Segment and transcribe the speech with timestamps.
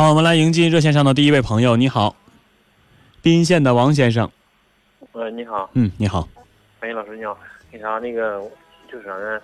[0.00, 1.76] 好，我们来迎接热线上的第一位朋友。
[1.76, 2.16] 你好，
[3.20, 4.30] 宾县的王先生。
[5.12, 6.26] 喂，你好，嗯，你好。
[6.80, 7.36] 哎，老师你好，
[7.70, 8.40] 那啥，那个
[8.90, 9.38] 就是啥呢？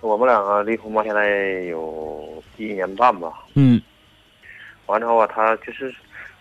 [0.00, 3.32] 我们两个离婚吧，现在有一年半吧。
[3.54, 3.82] 嗯
[4.86, 5.92] 完之后啊，他就是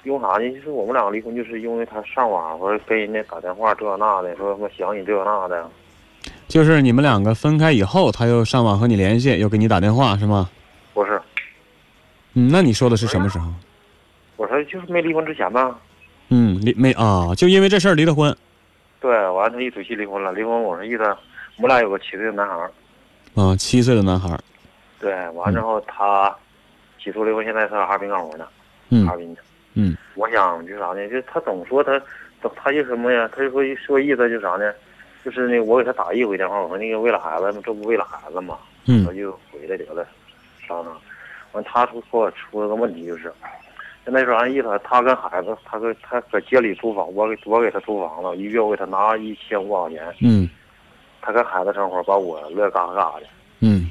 [0.03, 0.47] 用啥呢？
[0.51, 5.67] 就是我们两个离婚，就是因为他上网或者跟人家打电话这那的，说什么想你这那的。
[6.47, 10.51] 就是你们两个分开以后，他又上网和你联系，又给你打电话，是吗？
[10.93, 11.19] 不是，
[12.35, 13.51] 嗯，那你说的是什么时候？
[14.37, 15.77] 我说就是没离婚之前吧。
[16.29, 17.33] 嗯，离没啊？
[17.35, 18.35] 就因为这事儿离的婚
[18.99, 20.33] 对，完他一赌气离婚了。
[20.33, 21.03] 离婚我是意思，
[21.57, 22.71] 我们俩有个七岁的男孩儿。
[23.35, 23.55] 啊？
[23.55, 24.39] 七岁的男孩儿，
[24.99, 26.35] 对，完之后他
[27.01, 28.47] 起诉离婚，现在在哈尔滨干活呢，
[28.89, 29.41] 嗯哈尔滨的。
[29.75, 31.07] 嗯我想就啥呢？
[31.09, 31.99] 就他总说他，
[32.41, 33.29] 他他就什么呀？
[33.33, 34.73] 他就说说意思就是啥呢？
[35.23, 38.57] 就是那我给他打一回电话，我说那个为了孩子，这不为了孩子嘛？
[38.87, 40.05] 嗯我就回来得了，
[40.67, 40.97] 商量。
[41.55, 43.33] 完他出说出了个问题就是，
[44.03, 44.79] 现在说啥意思？
[44.83, 50.49] 他跟孩子，他跟他搁街里租房，我给我给他租房子，一月我给他拿一千五百块钱，嗯
[51.21, 53.23] 他跟孩子生活，把我乐嘎嘎的。
[53.61, 53.89] 嗯。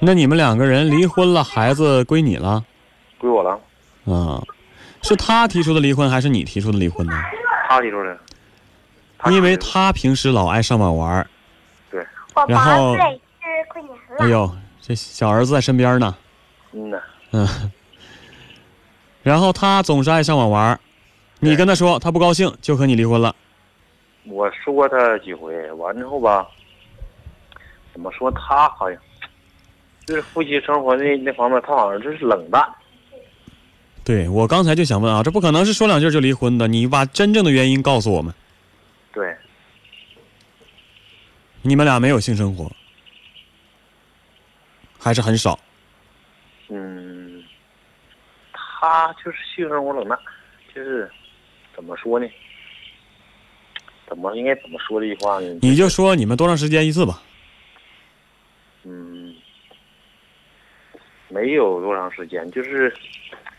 [0.00, 2.62] 那你们两个人离婚了，孩子归你了
[3.18, 3.58] 归我了，
[4.04, 4.42] 啊？
[5.02, 7.14] 是他提出的离婚，还是你提出的离婚呢？
[7.68, 8.18] 他提出的。
[9.30, 11.26] 因为他平时老爱上网玩
[11.90, 14.16] 对，我然后八岁是过年了。
[14.18, 14.50] 哎呦，
[14.86, 16.16] 这小儿子在身边呢，
[16.72, 17.00] 嗯呐，
[17.32, 17.72] 嗯。
[19.24, 20.78] 然后他总是爱上网玩，
[21.40, 23.34] 你跟他说，他不高兴，就和你离婚了。
[24.26, 26.46] 我说他几回，完之后吧，
[27.92, 28.96] 怎么说他好像
[30.04, 32.64] 就是夫妻生活那那方面，他好像就是冷淡。
[34.04, 38.32] 对我刚才就想问啊，这不可能是说两句就离婚的，你把真正的原因告诉我们。
[39.12, 39.34] 对，
[41.62, 42.70] 你们俩没有性生活，
[45.06, 45.56] 还是很少。
[46.68, 47.40] 嗯，
[48.52, 50.18] 他就是性生活冷淡，
[50.74, 51.08] 就是
[51.76, 52.28] 怎么说呢？
[54.08, 55.46] 怎么应该怎么说这句话呢？
[55.62, 57.22] 你就说你们多长时间一次吧。
[58.82, 59.32] 嗯，
[61.28, 62.92] 没有多长时间，就是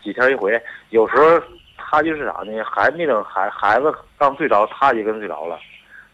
[0.02, 0.62] 几天一回。
[0.90, 1.42] 有时候
[1.78, 2.62] 他就是啥呢？
[2.62, 5.58] 还没等孩孩子刚睡着，他也跟睡着了。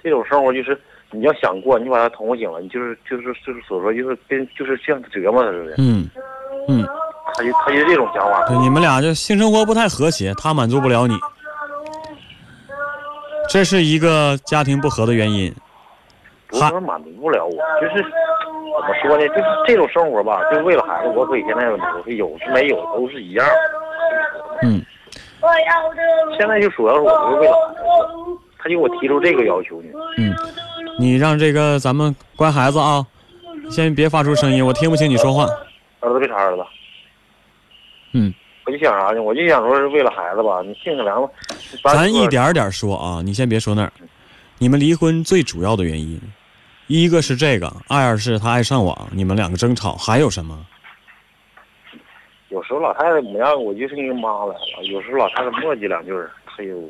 [0.01, 5.75] 这种生活就是你要想过，你把他捅醒了，你就是就是就是所说就是跟就是像折磨他似的。
[5.79, 6.09] 嗯
[6.67, 6.85] 嗯，
[7.35, 8.47] 他就他就这种想法。
[8.49, 11.15] 对，你们俩这性生活不太和谐，他满足不了你，
[13.49, 15.55] 这是一个家庭不和的原因。
[16.49, 18.09] 不是说满足不了我，就是怎
[18.89, 19.29] 么说呢？
[19.29, 23.47] 就是这种生活吧，就是为了孩子，我可以现在我是有是没有都是一样。
[24.63, 24.81] 嗯，
[26.39, 27.81] 现在就主要是我就是为了孩子，
[28.59, 29.89] 他就给我提出这个要求呢。
[30.17, 30.33] 嗯，
[30.99, 33.05] 你让这个咱们乖孩子啊，
[33.71, 35.45] 先别发出声音，我听不清你说话。
[36.01, 36.65] 儿子别查儿子。
[38.13, 38.33] 嗯，
[38.65, 39.23] 我就想啥呢？
[39.23, 41.29] 我就想说是为了孩子吧，你性格良吧。
[41.85, 43.93] 咱一点儿点儿说啊，你先别说那儿。
[44.59, 46.21] 你们离婚最主要的原因，
[46.87, 50.65] 一个是这个，二是他爱上网，你们两个争吵，还有什么？
[52.51, 54.85] 有时候老太太模样，我就是那个妈来了。
[54.85, 56.81] 有时候老太太磨叽两句儿，她有，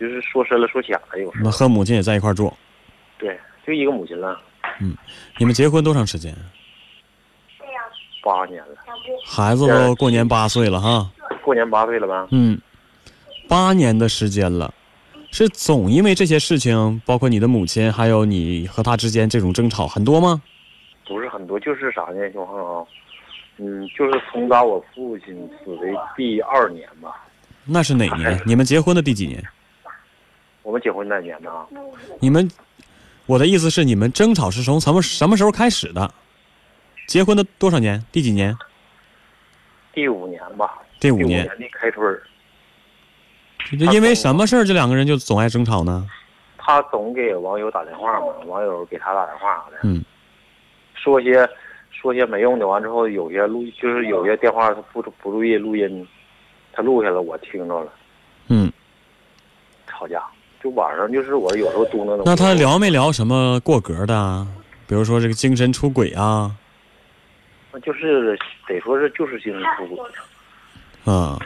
[0.00, 1.18] 就是说深了说浅了。
[1.18, 2.50] 有时候那和母亲也在一块儿住。
[3.18, 4.40] 对，就一个母亲了，
[4.80, 4.96] 嗯
[5.38, 6.34] 你们结婚多长时间？
[8.22, 8.76] 八年了，
[9.24, 11.08] 孩子都过年八岁了哈。
[11.44, 12.26] 过年八岁了吧？
[12.32, 12.60] 嗯，
[13.48, 14.74] 八年的时间了，
[15.30, 20.42] 是总因为这些事情，包括你的母亲，还有你和他之间这种争吵很多吗？
[21.06, 22.84] 不是很多，就是啥呢，兄汉啊？
[23.58, 25.82] 嗯，就是从打我父亲死的
[26.16, 27.24] 第二年吧，
[27.64, 28.38] 那是哪年？
[28.44, 29.40] 你们结婚的第几年？
[30.62, 31.48] 我们结婚那年呢，
[32.18, 32.50] 你们，
[33.26, 36.14] 我的意思是，你们争吵是从什么什么时候开始的？
[37.08, 38.02] 结婚的多少年？
[38.12, 38.56] 第几年？
[39.92, 41.48] 第五年吧，第第五年。
[41.72, 42.22] 开春儿，
[43.78, 46.06] 就因为什么事儿，这两个人就总爱争吵呢？
[46.56, 50.04] 他总给网友打电话嘛，网友给他打电话啥的，嗯
[50.94, 51.48] 说些
[51.90, 56.06] 说些没用的，完之后有些录就是有些电话他不不注意录音，
[56.72, 57.92] 他录下来我听着了，
[58.48, 58.72] 嗯，
[59.86, 60.22] 吵架。
[60.66, 62.24] 就晚上就是我有时候嘟囔的。
[62.26, 64.44] 那他聊没聊什么过格的啊？
[64.88, 66.52] 比如说这个精神出轨啊？
[67.70, 68.36] 那就是
[68.66, 70.04] 得说是就是精神出轨。
[71.04, 71.38] 啊，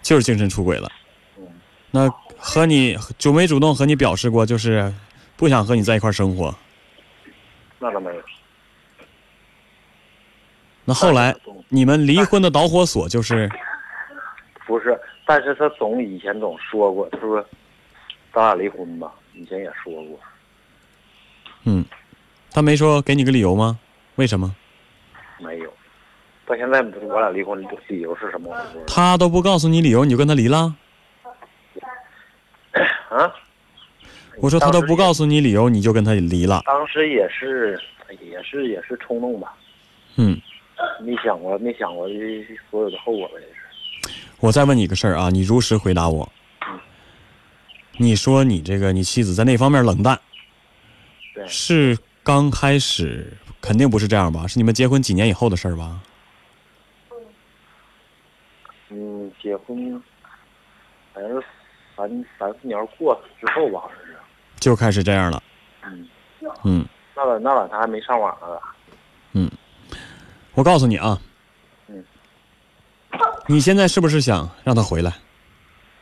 [0.00, 0.88] 就是精神出轨了。
[1.36, 1.46] 嗯，
[1.90, 2.08] 那
[2.38, 4.90] 和你主没主动和你表示过，就是
[5.36, 6.54] 不想和你在一块儿生活？
[7.78, 8.22] 那倒没有。
[10.86, 11.36] 那后来
[11.68, 13.50] 你们离婚的导火索就是
[14.70, 14.96] 不是，
[15.26, 17.44] 但是他总以前总说过，他说
[18.32, 20.16] 咱俩离婚吧，以前也说过。
[21.64, 21.84] 嗯，
[22.52, 23.80] 他没说给你个理由吗？
[24.14, 24.54] 为什么？
[25.40, 25.72] 没有，
[26.46, 28.56] 到现在我俩离婚理由是什么？
[28.86, 30.72] 他都不告诉你理由，你就跟他离了？
[33.10, 33.34] 啊？
[34.40, 36.62] 我说他都不告诉你理由，你就跟他离了？
[36.64, 37.76] 当时也是，
[38.22, 39.52] 也是也是冲动吧。
[40.14, 40.40] 嗯，
[41.00, 42.08] 没想过，没想过
[42.70, 43.54] 所有的后果吧，也是。
[44.40, 46.30] 我再问你个事儿啊，你如实回答我。
[47.98, 50.18] 你说你这个你妻子在那方面冷淡，
[51.46, 54.46] 是刚开始肯定不是这样吧？
[54.46, 56.00] 是你们结婚几年以后的事儿吧？
[58.88, 60.02] 嗯，结婚
[61.12, 61.42] 反正
[61.94, 62.08] 三
[62.38, 64.16] 三四年过之后吧，好像是。
[64.58, 65.42] 就开始这样了。
[65.84, 66.08] 嗯。
[66.64, 66.86] 嗯。
[67.14, 68.46] 那晚那晚他还没上网呢。
[69.32, 69.50] 嗯。
[70.54, 71.20] 我告诉你啊。
[73.50, 73.56] 嗯。
[73.56, 75.12] 你现在是不是想让他回来？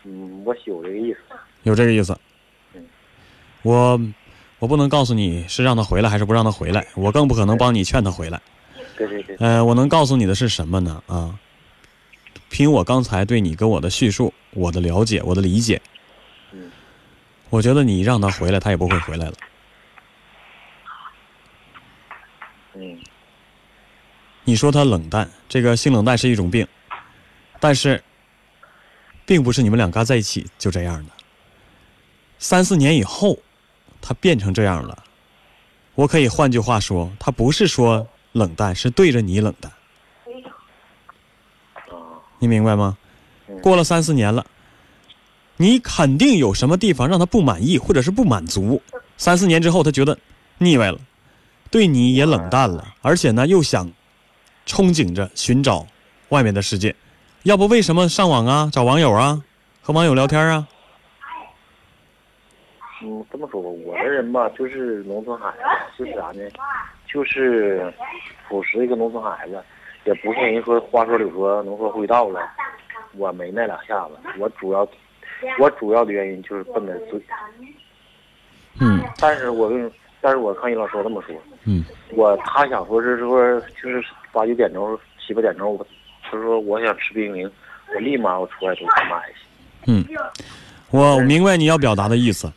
[0.04, 1.18] 嗯，我有这个意思。
[1.62, 2.18] 有这个意思。
[2.74, 2.84] 嗯。
[3.62, 4.00] 我
[4.58, 8.40] 我不能告诉你是让他回来还是不让他回来，我更不可能帮你劝他回来。
[8.96, 9.36] 对对对。
[9.36, 11.02] 呃，我能告诉你的是什么呢？
[11.06, 11.38] 啊。
[12.50, 15.80] 凭我刚才对你跟我的叙述，我的了解，我的理解，
[16.50, 16.70] 嗯，
[17.50, 19.34] 我觉得你让他回来，他也不会回来了。
[22.74, 22.98] 嗯，
[24.44, 26.66] 你说他冷淡，这个性冷淡是一种病，
[27.60, 28.02] 但是，
[29.26, 31.12] 并不是你们两个在一起就这样的。
[32.38, 33.38] 三四年以后，
[34.00, 35.04] 他变成这样了，
[35.94, 39.72] 我可以换句话说，他不是说冷淡，是对着你冷淡。
[42.38, 42.96] 你明白吗？
[43.60, 44.46] 过了三四年了，
[45.56, 48.80] 你肯定有什么地方让他不满意，或者是不满足。
[49.16, 50.16] 三四年之后，他觉得
[50.58, 51.00] 腻歪了，
[51.72, 53.90] 对你也冷淡了，而且呢，又想
[54.64, 55.84] 憧憬着寻找
[56.28, 56.94] 外面的世界。
[57.48, 59.42] 要不为什么上网啊，找网友啊，
[59.80, 60.68] 和网友聊天啊？
[63.02, 65.62] 嗯，这么说吧，我这人吧，就是农村孩子，
[65.98, 66.42] 就是啥呢？
[67.06, 67.90] 就是
[68.50, 69.64] 朴实一个农村孩子。
[70.04, 72.40] 也不是人说话说柳说能说会道了，
[73.16, 74.18] 我没那两下子。
[74.38, 74.86] 我主要，
[75.58, 77.18] 我主要的原因就是奔的嘴。
[78.78, 79.00] 嗯。
[79.18, 79.90] 但是我跟，
[80.20, 81.34] 但是我看你老师这么说。
[81.64, 81.82] 嗯。
[82.10, 85.78] 我他想说是说就是八九点钟七八点钟，
[86.30, 87.50] 他说我想吃冰淇淋，
[87.94, 89.34] 我立马我出来给他买去。
[89.86, 90.04] 嗯。
[90.90, 92.50] 我明白你要表达的意思，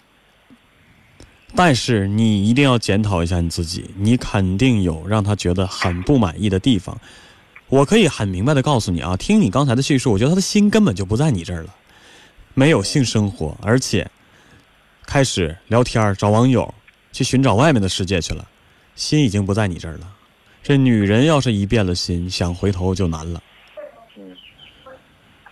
[1.54, 6.98] 但是你一定要检讨一下你自己，你肯定有让他觉得很不满意的地方。
[7.68, 11.76] 我可以很明白的告诉你啊，听你刚才的叙述，我觉得他的心根本就不在你这儿了，
[12.54, 14.10] 没有性生活，而且
[15.06, 16.74] 开始聊天找网友，
[17.12, 18.48] 去寻找外面的世界去了，
[18.96, 20.08] 心已经不在你这儿了。
[20.64, 23.42] 这女人要是一变了心，想回头就难了。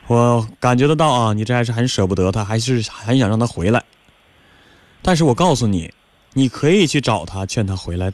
[0.09, 3.83] 嗯，我感觉得到啊，你这还是很舍不得他，还是很想让他回来。
[5.01, 5.93] 但是我告诉你，
[6.33, 8.11] 你可以去找他，劝他回来。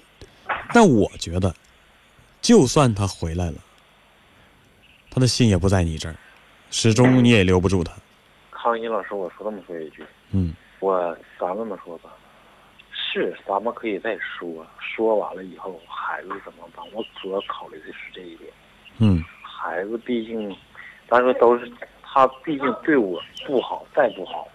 [0.73, 1.55] 但我觉得，
[2.41, 3.57] 就算他回来了。
[5.09, 6.15] 他的心也不在你这儿，
[6.69, 7.93] 始终你也留不住他。
[8.51, 12.09] 康一老师，我说这么说一句，嗯，我咱这么说吧，
[12.91, 16.85] 是咱们可以再说，说完了以后孩子怎么办？
[16.91, 18.51] 我主要考虑的是这一点。
[18.97, 20.53] 嗯，孩子毕竟，
[21.09, 21.71] 咱说都是
[22.03, 24.47] 他，毕竟对我不好，再不好，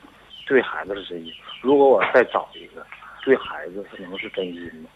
[0.46, 1.32] 对孩子是真心。
[1.60, 2.84] 如果我再找一个，
[3.24, 4.88] 对孩子他能是真心吗？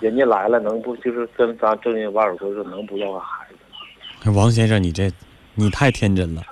[0.00, 4.36] 人家来了能不就是跟咱正经挖耳朵说，能不要个孩子吗？
[4.36, 5.10] 王先生，你这，
[5.54, 6.42] 你太天真了。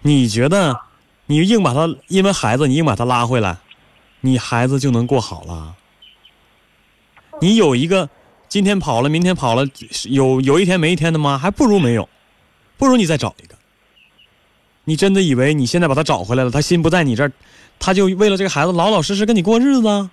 [0.00, 0.80] 你觉得，
[1.26, 3.56] 你硬把他因为孩子，你硬把他拉回来，
[4.20, 5.76] 你孩子就能过好了？
[7.40, 8.10] 你有一个
[8.48, 9.64] 今天跑了，明天跑了，
[10.10, 12.08] 有有一天没一天的吗，还不如没有，
[12.76, 13.54] 不如你再找一个。
[14.84, 17.32] 你真的以为你现在把他找回来了，他心不在你这儿，
[17.78, 20.10] 他就为了这个孩子老老实实跟你过日子？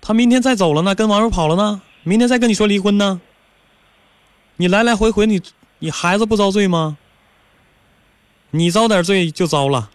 [0.00, 3.20] 他明天再走了呢，跟网友跑了呢，明天再跟你说离婚呢？
[4.56, 5.40] 你来来回回，你
[5.78, 6.98] 你孩子不遭罪吗？
[8.50, 9.90] 你遭点罪就遭了，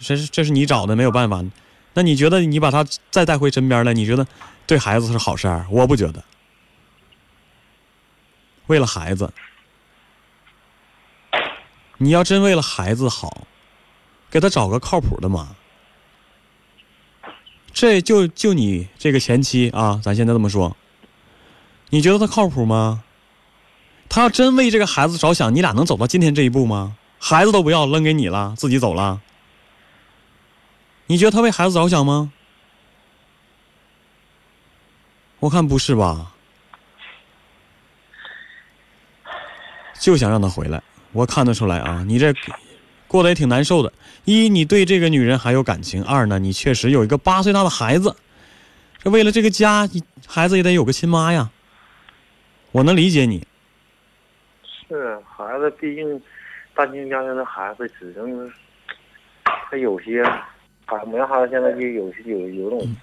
[0.00, 1.42] 这是这是你找的，没有办法。
[1.94, 4.26] 那你觉得你把他再带回身边来，你觉得
[4.66, 5.66] 对孩子是好事儿？
[5.70, 6.22] 我不觉得。
[8.66, 9.32] 为了孩子，
[11.98, 13.46] 你要真为了孩子好，
[14.30, 15.56] 给他找个靠谱的嘛。
[17.72, 20.76] 这就就你这个前妻啊，咱现在这么说，
[21.90, 23.04] 你觉得他靠谱吗？
[24.08, 26.96] 他要真为这个孩子着想，你俩能走到今天这一步吗？
[27.18, 29.22] 孩子都不要扔给你了，自己走了。
[31.06, 32.32] 你觉得他为孩子着想吗？
[35.40, 36.34] 我看不是吧。
[39.98, 42.34] 就想让他回来，我看得出来啊，你这
[43.06, 43.92] 过得也挺难受的。
[44.24, 48.16] 一，你对这个女人还有感情；二呢，你确实有一个八岁大的孩子。
[48.98, 49.88] 这为了这个家，
[50.26, 51.50] 孩子也得有个亲妈呀。
[52.70, 53.46] 我能理解你。
[54.88, 56.20] 是孩子，毕竟
[56.74, 58.50] 单亲家庭的孩子，只能
[59.44, 60.22] 他有些，
[60.86, 62.96] 俺们孩子现在就有些有有种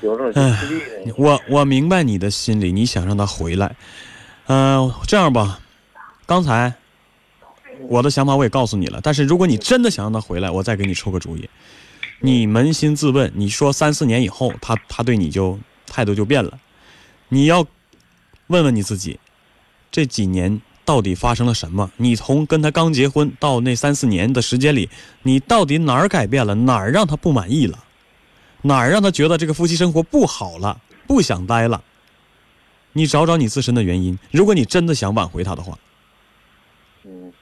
[0.00, 1.14] 有种自闭的。
[1.16, 3.76] 我我明白你的心理，你想让他回来。
[4.46, 5.60] 嗯、这样吧，
[6.24, 6.72] 刚才
[7.88, 11.48] 我的想法我也告诉你了，但是如果你真的想让他回来，我再给你出个主意。
[12.20, 16.58] 你扪心自问，你说三四年以后，他他对你就态度就变了，
[17.30, 17.66] 你要
[18.48, 19.18] 问问你自己，
[19.90, 21.90] 这几年到底发生了什么？
[21.96, 24.90] 你从跟他刚结婚到那三四年的时间里，
[25.22, 26.54] 你到底哪儿改变了？
[26.54, 27.84] 哪儿让他不满意了？
[28.62, 31.82] 哪儿让他觉得这个夫妻生活不好了，不想待了？
[32.92, 34.18] 你找找你自身的原因。
[34.30, 35.78] 如果你真的想挽回他的话，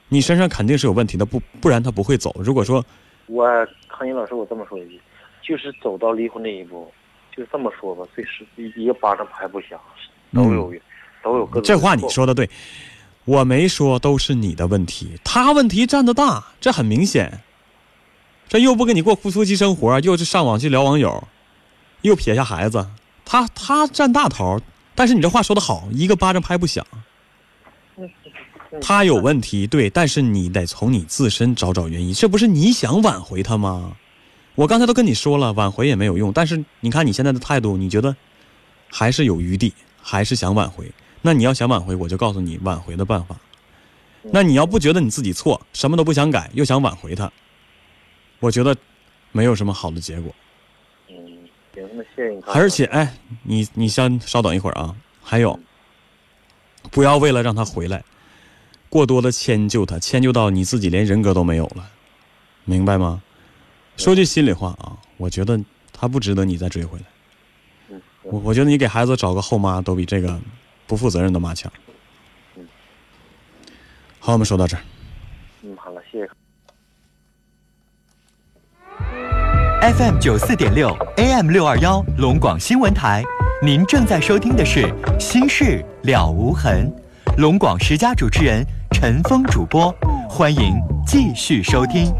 [0.08, 2.34] 你身上肯定是有问题的，不不然他不会走。
[2.38, 2.84] 如果说
[3.26, 3.44] 我
[3.88, 5.00] 康英老师，我这么说一句，
[5.42, 6.90] 就是走到离婚这一步，
[7.36, 9.78] 就这么说吧，最是一一个巴掌拍不响，
[10.32, 10.72] 都有、
[11.22, 12.48] 都有各种这话你说的对，
[13.24, 17.40] 我没说都是你的问题，他问题占的大，这很明显。
[18.48, 21.26] 这又不跟你过夫妻生活，又是上网去聊网友，
[22.02, 22.86] 又撇下孩子，
[23.24, 24.60] 他他占大头。
[24.94, 26.86] 但是你这话说的好，一个巴掌拍不响。
[28.80, 33.96] 他有问题，对，但是你得从你自身找找原因，这不是你想挽回他吗？
[34.54, 36.32] 我刚才都跟你说了，挽回也没有用。
[36.32, 38.16] 但是你看你现在的态度，你觉得
[38.90, 40.90] 还是有余地，还是想挽回？
[41.22, 43.36] 那你要想挽回，我就告诉你挽回的办法。
[44.22, 47.30] 那你要不觉得你自己错，什么都不想改，又想挽回他，
[48.40, 48.76] 我觉得
[49.30, 50.34] 没有什么好的结果。
[51.08, 51.16] 嗯，
[51.74, 52.42] 行，那谢谢你。
[52.46, 54.94] 而且，哎，你你先稍等一会儿啊。
[55.22, 55.58] 还有，
[56.90, 58.02] 不要为了让他回来，
[58.88, 61.84] 过多的迁就他，迁就到你自己连人格都没有了，
[62.64, 63.22] 明白吗？
[63.96, 65.58] 说句心里话啊，我觉得
[65.92, 67.04] 他不值得你再追回来。
[67.90, 70.38] 嗯，我我觉得你给孩子找个后妈都比这个
[70.86, 71.72] 不负责任的妈强。
[74.18, 74.82] 好，我们说到这儿。
[75.62, 76.28] 嗯，好了，谢谢。
[79.80, 83.22] FM 九四点六，AM 六二幺，龙广新闻台。
[83.62, 84.82] 您正在收听的是
[85.20, 86.92] 《心事了无痕》，
[87.38, 88.66] 龙广十佳主持人
[88.98, 89.94] 陈峰主播，
[90.26, 90.74] 欢迎
[91.06, 92.10] 继续收听。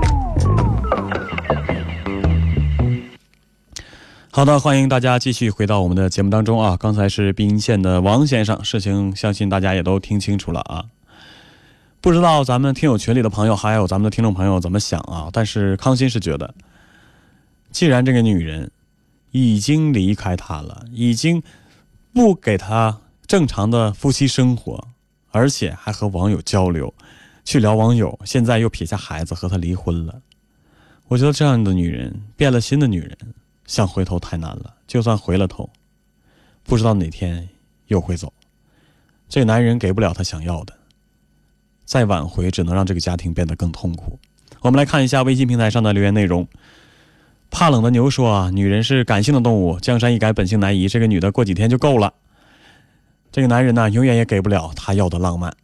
[4.30, 6.76] 好的，欢迎大家继续回到我们的节目当中啊！
[6.78, 10.84] 刚才是滨县的王先生，事情相信大家也都听清楚了啊。
[12.02, 15.30] 不知道咱们听友群里的朋友，还有咱们的听众朋友怎么想啊？
[15.32, 16.54] 但是康欣是觉得，
[17.70, 18.70] 既然这个女人
[19.30, 21.42] 已经离开他了，已经
[22.12, 24.88] 不给他正常的夫妻生活，
[25.36, 26.92] 而且还和网友交流，
[27.44, 30.22] 去聊网友，现在又撇下孩子和他离婚了。
[31.08, 33.16] 我觉得这样的女人，变了心的女人。
[33.66, 35.68] 想回头太难了，就算回了头，
[36.62, 37.46] 不知道哪天
[37.88, 38.32] 又会走。
[39.28, 40.72] 这男人给不了她想要的，
[41.84, 44.18] 再挽回只能让这个家庭变得更痛苦。
[44.62, 46.48] 我们来看一下微信平台上的留言内容。
[47.50, 50.88] 怕冷的牛说啊，女人是感性的动物，江山易改，本性难移。
[50.88, 52.14] 这个女的过几天就够了。
[53.36, 55.54] 这个男人呢，永远也给不了他要的浪漫。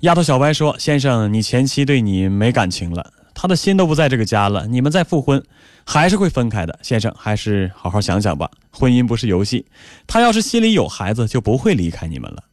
[0.00, 3.14] 丫头小白说，先生，你前妻对你没感情了。
[3.32, 5.42] 他的心都不在这个家了，你们再复婚，
[5.86, 8.50] 还是会分开的，先生，还是好好想想吧。
[8.70, 9.64] 婚姻不是游戏，
[10.06, 12.44] 他要是心里有孩子，就不会离开你们了。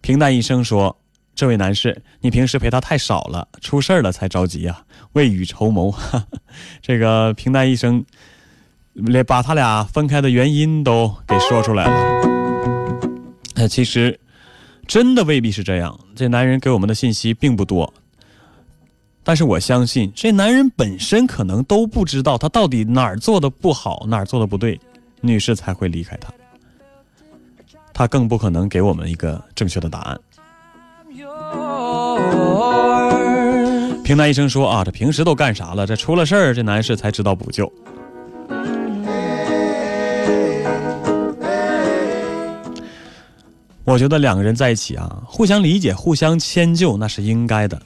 [0.00, 0.96] 平淡一生说
[1.36, 4.82] ：“这位男士，你平时陪他太少了，出事了才着急呀、啊，
[5.12, 5.94] 未雨绸缪。
[6.82, 8.04] ”这个平淡一生，
[8.94, 12.29] 连把他俩分开的原因都给说出来了。
[13.60, 14.18] 呃，其实
[14.86, 17.92] 真的未必是这样，这男人给我们的信息并不多。
[19.22, 24.80] 但是我相信，这男人本身可能都不知道他到底哪儿做的不好，哪儿做的不对，
[25.20, 26.32] 女士才会离开他。
[27.92, 30.18] 他更不可能给我们一个正确的答案。
[34.02, 35.86] 平南医生说啊，这平时都干啥了？
[35.86, 37.70] 这出了事儿，这男士才知道补救。
[43.90, 47.82] 我觉得两个人在一起啊，互相理解、互相迁就，那是应该的。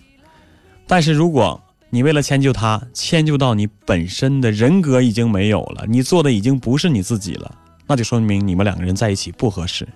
[0.87, 1.58] 但是如果
[1.88, 7.50] 你为了迁就他，迁就到你本身的人格已经没有了，你做的已经不是你自己了，
[7.87, 9.88] 那就说明你们两个人在一起不合适。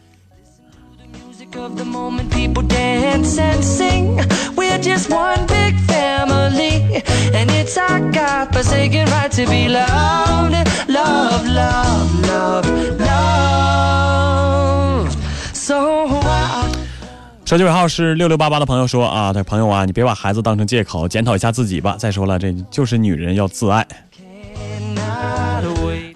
[17.44, 21.94] 手机尾号是六六八八的朋友说啊他朋友啊你别把孩子当成借口检讨一下自己吧。
[21.98, 23.86] 再说了这就是女人要自爱。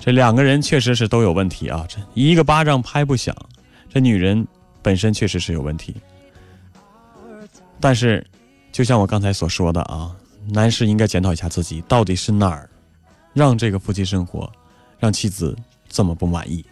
[0.00, 3.36] 这两个人确实是都有问题啊这一个巴掌拍不响
[3.92, 4.46] 这女人
[4.80, 5.94] 本身确实是有问题。
[7.78, 8.26] 但是
[8.70, 10.10] 就像我刚才所说的啊
[10.48, 12.68] 男士应该检讨一下自己到底是哪儿
[13.34, 14.50] 让这个夫妻生活
[14.98, 15.54] 让妻子
[15.90, 16.64] 这么不满意。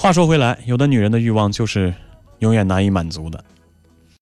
[0.00, 1.92] 话说回来有的女人的欲望就是
[2.38, 3.44] 永远难以满足的。